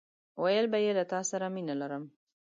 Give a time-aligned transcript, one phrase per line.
[0.43, 2.03] ويل به يې له تاسره مينه لرم!